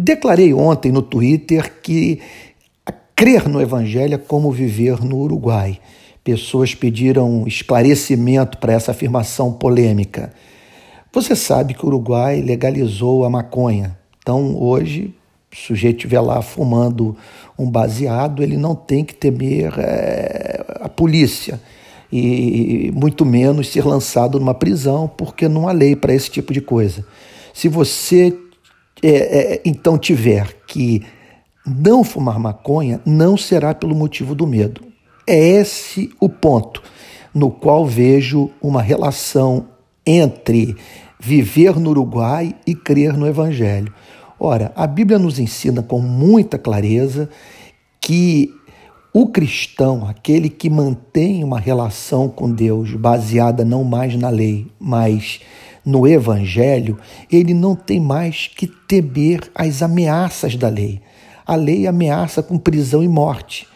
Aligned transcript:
Declarei 0.00 0.54
ontem 0.54 0.92
no 0.92 1.02
Twitter 1.02 1.80
que 1.82 2.20
crer 3.16 3.48
no 3.48 3.60
Evangelho 3.60 4.14
é 4.14 4.18
como 4.18 4.52
viver 4.52 5.04
no 5.04 5.16
Uruguai. 5.16 5.80
Pessoas 6.22 6.72
pediram 6.72 7.44
esclarecimento 7.48 8.58
para 8.58 8.72
essa 8.72 8.92
afirmação 8.92 9.52
polêmica. 9.52 10.32
Você 11.12 11.34
sabe 11.34 11.74
que 11.74 11.84
o 11.84 11.88
Uruguai 11.88 12.40
legalizou 12.40 13.24
a 13.24 13.30
maconha. 13.30 13.98
Então, 14.22 14.56
hoje, 14.62 15.12
o 15.52 15.56
sujeito 15.56 15.96
estiver 15.96 16.20
lá 16.20 16.42
fumando 16.42 17.16
um 17.58 17.68
baseado, 17.68 18.40
ele 18.40 18.56
não 18.56 18.76
tem 18.76 19.04
que 19.04 19.14
temer 19.16 19.74
é, 19.78 20.64
a 20.80 20.88
polícia 20.88 21.60
e 22.12 22.92
muito 22.94 23.26
menos 23.26 23.66
ser 23.66 23.84
lançado 23.84 24.38
numa 24.38 24.54
prisão, 24.54 25.08
porque 25.08 25.48
não 25.48 25.68
há 25.68 25.72
lei 25.72 25.96
para 25.96 26.14
esse 26.14 26.30
tipo 26.30 26.52
de 26.52 26.60
coisa. 26.60 27.04
Se 27.52 27.68
você 27.68 28.32
é, 29.02 29.10
é, 29.54 29.62
então 29.64 29.98
tiver 29.98 30.56
que 30.66 31.02
não 31.66 32.02
fumar 32.02 32.38
maconha, 32.38 33.00
não 33.04 33.36
será 33.36 33.74
pelo 33.74 33.94
motivo 33.94 34.34
do 34.34 34.46
medo. 34.46 34.82
É 35.26 35.38
esse 35.38 36.10
o 36.20 36.28
ponto 36.28 36.82
no 37.34 37.50
qual 37.50 37.86
vejo 37.86 38.50
uma 38.60 38.80
relação 38.80 39.66
entre 40.06 40.76
viver 41.20 41.78
no 41.78 41.90
Uruguai 41.90 42.54
e 42.66 42.74
crer 42.74 43.16
no 43.16 43.26
Evangelho. 43.26 43.92
Ora, 44.40 44.72
a 44.74 44.86
Bíblia 44.86 45.18
nos 45.18 45.38
ensina 45.38 45.82
com 45.82 46.00
muita 46.00 46.56
clareza 46.58 47.28
que 48.00 48.50
o 49.12 49.26
cristão, 49.26 50.06
aquele 50.06 50.48
que 50.48 50.70
mantém 50.70 51.42
uma 51.42 51.58
relação 51.58 52.28
com 52.28 52.50
Deus 52.50 52.94
baseada 52.94 53.64
não 53.64 53.82
mais 53.82 54.14
na 54.14 54.30
lei, 54.30 54.68
mas 54.78 55.40
no 55.88 56.06
Evangelho, 56.06 56.98
ele 57.32 57.54
não 57.54 57.74
tem 57.74 57.98
mais 57.98 58.46
que 58.46 58.66
temer 58.66 59.50
as 59.54 59.80
ameaças 59.82 60.54
da 60.54 60.68
lei. 60.68 61.00
A 61.46 61.54
lei 61.54 61.86
ameaça 61.86 62.42
com 62.42 62.58
prisão 62.58 63.02
e 63.02 63.08
morte. 63.08 63.66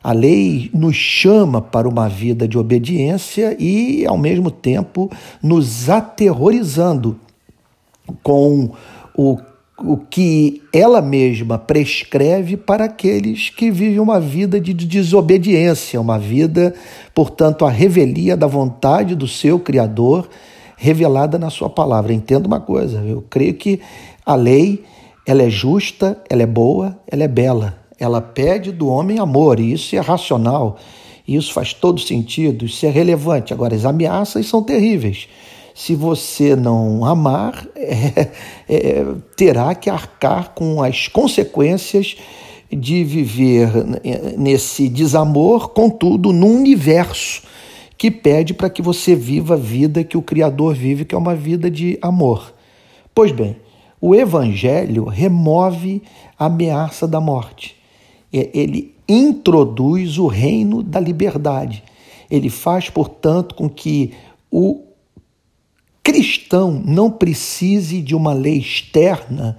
A 0.00 0.12
lei 0.12 0.70
nos 0.72 0.94
chama 0.94 1.60
para 1.60 1.88
uma 1.88 2.08
vida 2.08 2.46
de 2.46 2.56
obediência 2.56 3.56
e, 3.58 4.06
ao 4.06 4.16
mesmo 4.16 4.52
tempo, 4.52 5.10
nos 5.42 5.90
aterrorizando 5.90 7.18
com 8.22 8.70
o, 9.12 9.36
o 9.80 9.96
que 9.96 10.62
ela 10.72 11.02
mesma 11.02 11.58
prescreve 11.58 12.56
para 12.56 12.84
aqueles 12.84 13.50
que 13.50 13.68
vivem 13.68 13.98
uma 13.98 14.20
vida 14.20 14.60
de 14.60 14.72
desobediência, 14.72 16.00
uma 16.00 16.20
vida, 16.20 16.72
portanto, 17.12 17.66
a 17.66 17.70
revelia 17.70 18.36
da 18.36 18.46
vontade 18.46 19.16
do 19.16 19.26
seu 19.26 19.58
Criador 19.58 20.28
revelada 20.78 21.38
na 21.38 21.50
sua 21.50 21.68
palavra. 21.68 22.14
Entenda 22.14 22.46
uma 22.46 22.60
coisa, 22.60 23.02
eu 23.04 23.22
creio 23.28 23.54
que 23.54 23.80
a 24.24 24.34
lei 24.34 24.84
ela 25.26 25.42
é 25.42 25.50
justa, 25.50 26.22
ela 26.30 26.42
é 26.42 26.46
boa, 26.46 26.98
ela 27.06 27.24
é 27.24 27.28
bela. 27.28 27.76
Ela 27.98 28.20
pede 28.20 28.72
do 28.72 28.88
homem 28.88 29.18
amor, 29.18 29.60
e 29.60 29.72
isso 29.72 29.94
é 29.94 29.98
racional, 29.98 30.78
isso 31.26 31.52
faz 31.52 31.74
todo 31.74 32.00
sentido, 32.00 32.64
isso 32.64 32.86
é 32.86 32.88
relevante. 32.88 33.52
Agora, 33.52 33.74
as 33.74 33.84
ameaças 33.84 34.46
são 34.46 34.62
terríveis. 34.62 35.28
Se 35.74 35.94
você 35.94 36.56
não 36.56 37.04
amar, 37.04 37.66
é, 37.76 38.30
é, 38.68 39.04
terá 39.36 39.74
que 39.74 39.90
arcar 39.90 40.54
com 40.54 40.82
as 40.82 41.08
consequências 41.08 42.16
de 42.70 43.02
viver 43.02 43.70
nesse 44.38 44.88
desamor, 44.88 45.70
contudo, 45.70 46.32
num 46.32 46.56
universo 46.56 47.42
que 47.98 48.12
pede 48.12 48.54
para 48.54 48.70
que 48.70 48.80
você 48.80 49.16
viva 49.16 49.54
a 49.54 49.56
vida 49.56 50.04
que 50.04 50.16
o 50.16 50.22
Criador 50.22 50.72
vive, 50.72 51.04
que 51.04 51.16
é 51.16 51.18
uma 51.18 51.34
vida 51.34 51.68
de 51.68 51.98
amor. 52.00 52.54
Pois 53.12 53.32
bem, 53.32 53.56
o 54.00 54.14
Evangelho 54.14 55.04
remove 55.04 56.02
a 56.38 56.46
ameaça 56.46 57.08
da 57.08 57.20
morte. 57.20 57.76
Ele 58.32 58.94
introduz 59.08 60.16
o 60.16 60.28
reino 60.28 60.82
da 60.82 61.00
liberdade. 61.00 61.82
Ele 62.30 62.48
faz, 62.48 62.88
portanto, 62.88 63.56
com 63.56 63.68
que 63.68 64.12
o 64.48 64.84
cristão 66.02 66.80
não 66.84 67.10
precise 67.10 68.00
de 68.00 68.14
uma 68.14 68.32
lei 68.32 68.58
externa 68.58 69.58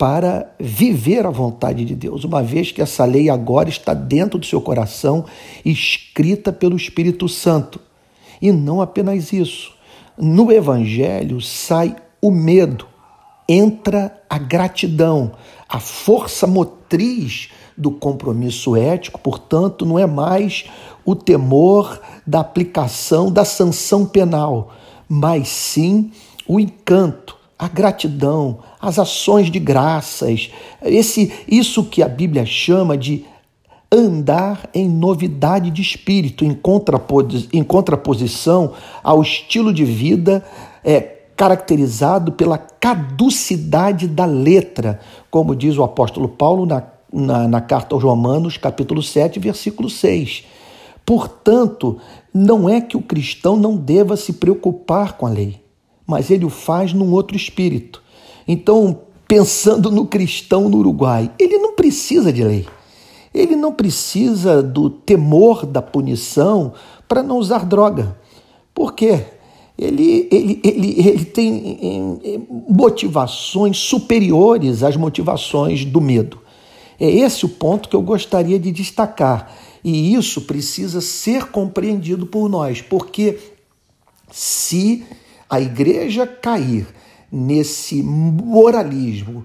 para 0.00 0.50
viver 0.58 1.26
a 1.26 1.30
vontade 1.30 1.84
de 1.84 1.94
Deus, 1.94 2.24
uma 2.24 2.42
vez 2.42 2.72
que 2.72 2.80
essa 2.80 3.04
lei 3.04 3.28
agora 3.28 3.68
está 3.68 3.92
dentro 3.92 4.38
do 4.38 4.46
seu 4.46 4.58
coração, 4.58 5.26
escrita 5.62 6.50
pelo 6.50 6.74
Espírito 6.74 7.28
Santo. 7.28 7.78
E 8.40 8.50
não 8.50 8.80
apenas 8.80 9.30
isso. 9.30 9.74
No 10.16 10.50
Evangelho 10.50 11.38
sai 11.42 11.94
o 12.18 12.30
medo, 12.30 12.86
entra 13.46 14.22
a 14.30 14.38
gratidão, 14.38 15.32
a 15.68 15.78
força 15.78 16.46
motriz 16.46 17.50
do 17.76 17.90
compromisso 17.90 18.74
ético, 18.74 19.20
portanto, 19.20 19.84
não 19.84 19.98
é 19.98 20.06
mais 20.06 20.64
o 21.04 21.14
temor 21.14 22.00
da 22.26 22.40
aplicação 22.40 23.30
da 23.30 23.44
sanção 23.44 24.06
penal, 24.06 24.72
mas 25.06 25.48
sim 25.48 26.10
o 26.48 26.58
encanto, 26.58 27.36
a 27.58 27.68
gratidão, 27.68 28.60
as 28.80 28.98
ações 28.98 29.50
de 29.50 29.58
graças, 29.58 30.50
esse 30.82 31.32
isso 31.46 31.84
que 31.84 32.02
a 32.02 32.08
Bíblia 32.08 32.46
chama 32.46 32.96
de 32.96 33.24
andar 33.92 34.70
em 34.72 34.88
novidade 34.88 35.70
de 35.70 35.82
espírito, 35.82 36.44
em, 36.44 36.54
contrapos, 36.54 37.48
em 37.52 37.62
contraposição 37.62 38.72
ao 39.02 39.20
estilo 39.20 39.72
de 39.72 39.84
vida 39.84 40.44
é, 40.84 41.00
caracterizado 41.36 42.32
pela 42.32 42.56
caducidade 42.56 44.06
da 44.06 44.24
letra, 44.24 45.00
como 45.30 45.56
diz 45.56 45.76
o 45.76 45.82
apóstolo 45.82 46.28
Paulo 46.28 46.66
na, 46.66 46.84
na, 47.12 47.48
na 47.48 47.60
carta 47.60 47.94
aos 47.94 48.04
Romanos, 48.04 48.56
capítulo 48.56 49.02
7, 49.02 49.40
versículo 49.40 49.90
6. 49.90 50.44
Portanto, 51.04 51.98
não 52.32 52.68
é 52.68 52.80
que 52.80 52.96
o 52.96 53.02
cristão 53.02 53.56
não 53.56 53.76
deva 53.76 54.16
se 54.16 54.34
preocupar 54.34 55.14
com 55.14 55.26
a 55.26 55.30
lei 55.30 55.60
mas 56.10 56.28
ele 56.28 56.44
o 56.44 56.50
faz 56.50 56.92
num 56.92 57.12
outro 57.12 57.36
espírito. 57.36 58.02
Então, 58.52 59.02
pensando 59.28 59.92
no 59.92 60.06
cristão 60.06 60.68
no 60.68 60.78
Uruguai, 60.78 61.30
ele 61.38 61.56
não 61.58 61.76
precisa 61.76 62.32
de 62.32 62.42
lei. 62.42 62.66
Ele 63.32 63.54
não 63.54 63.72
precisa 63.72 64.60
do 64.60 64.90
temor 64.90 65.64
da 65.64 65.80
punição 65.80 66.72
para 67.06 67.22
não 67.22 67.38
usar 67.38 67.64
droga. 67.64 68.18
Por 68.74 68.92
quê? 68.92 69.24
Ele, 69.78 70.26
ele, 70.32 70.60
ele, 70.64 70.94
ele 70.98 71.24
tem 71.26 72.18
motivações 72.68 73.78
superiores 73.78 74.82
às 74.82 74.96
motivações 74.96 75.84
do 75.84 76.00
medo. 76.00 76.40
É 76.98 77.08
esse 77.08 77.46
o 77.46 77.48
ponto 77.48 77.88
que 77.88 77.94
eu 77.94 78.02
gostaria 78.02 78.58
de 78.58 78.72
destacar. 78.72 79.54
E 79.84 80.12
isso 80.12 80.40
precisa 80.40 81.00
ser 81.00 81.52
compreendido 81.52 82.26
por 82.26 82.48
nós, 82.48 82.82
porque 82.82 83.38
se 84.28 85.04
a 85.48 85.60
igreja 85.60 86.26
cair 86.26 86.88
nesse 87.30 88.02
moralismo 88.02 89.44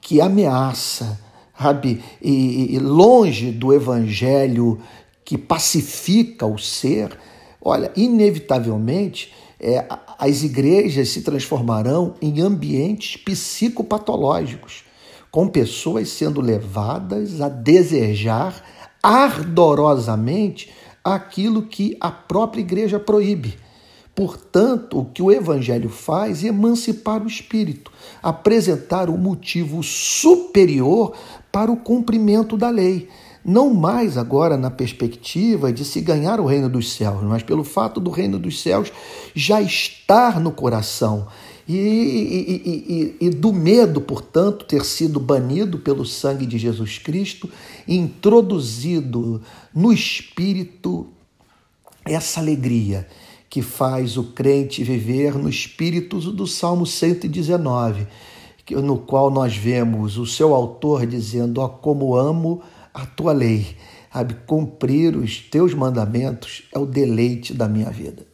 que 0.00 0.20
ameaça, 0.20 1.20
sabe, 1.58 2.02
e, 2.22 2.74
e 2.74 2.78
longe 2.78 3.50
do 3.50 3.72
evangelho 3.72 4.80
que 5.24 5.36
pacifica 5.36 6.46
o 6.46 6.58
ser, 6.58 7.18
olha, 7.60 7.90
inevitavelmente 7.96 9.32
é, 9.58 9.86
as 10.18 10.42
igrejas 10.42 11.08
se 11.08 11.22
transformarão 11.22 12.14
em 12.22 12.40
ambientes 12.40 13.16
psicopatológicos, 13.16 14.84
com 15.30 15.48
pessoas 15.48 16.08
sendo 16.08 16.40
levadas 16.40 17.40
a 17.40 17.48
desejar 17.48 18.62
ardorosamente 19.02 20.70
aquilo 21.02 21.62
que 21.62 21.96
a 22.00 22.10
própria 22.10 22.60
igreja 22.60 22.98
proíbe. 22.98 23.58
Portanto, 24.16 24.98
o 24.98 25.04
que 25.04 25.20
o 25.20 25.30
Evangelho 25.30 25.90
faz 25.90 26.42
é 26.42 26.46
emancipar 26.48 27.22
o 27.22 27.26
espírito, 27.26 27.92
apresentar 28.22 29.10
o 29.10 29.18
motivo 29.18 29.82
superior 29.82 31.14
para 31.52 31.70
o 31.70 31.76
cumprimento 31.76 32.56
da 32.56 32.70
lei. 32.70 33.10
Não 33.44 33.74
mais 33.74 34.16
agora 34.16 34.56
na 34.56 34.70
perspectiva 34.70 35.70
de 35.70 35.84
se 35.84 36.00
ganhar 36.00 36.40
o 36.40 36.46
reino 36.46 36.66
dos 36.66 36.94
céus, 36.94 37.22
mas 37.24 37.42
pelo 37.42 37.62
fato 37.62 38.00
do 38.00 38.10
reino 38.10 38.38
dos 38.38 38.62
céus 38.62 38.90
já 39.34 39.60
estar 39.60 40.40
no 40.40 40.50
coração 40.50 41.28
e, 41.68 41.76
e, 41.76 43.16
e, 43.20 43.26
e, 43.26 43.30
do 43.30 43.52
medo, 43.52 44.00
portanto, 44.00 44.64
ter 44.64 44.82
sido 44.82 45.20
banido 45.20 45.78
pelo 45.78 46.06
sangue 46.06 46.46
de 46.46 46.56
Jesus 46.56 46.96
Cristo, 46.96 47.50
introduzido 47.86 49.42
no 49.74 49.92
espírito 49.92 51.06
essa 52.06 52.40
alegria 52.40 53.06
que 53.50 53.62
faz 53.62 54.16
o 54.16 54.24
crente 54.24 54.82
viver 54.82 55.34
no 55.34 55.48
espírito 55.48 56.18
do 56.32 56.46
Salmo 56.46 56.86
119, 56.86 58.06
no 58.70 58.98
qual 58.98 59.30
nós 59.30 59.56
vemos 59.56 60.16
o 60.16 60.26
seu 60.26 60.54
autor 60.54 61.06
dizendo: 61.06 61.60
Ó, 61.60 61.68
como 61.68 62.16
amo 62.16 62.62
a 62.94 63.04
tua 63.04 63.32
lei, 63.32 63.76
sabe? 64.12 64.34
Cumprir 64.46 65.16
os 65.16 65.40
teus 65.40 65.74
mandamentos 65.74 66.62
é 66.72 66.78
o 66.78 66.86
deleite 66.86 67.52
da 67.52 67.68
minha 67.68 67.90
vida. 67.90 68.24